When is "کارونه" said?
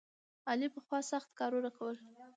1.39-1.69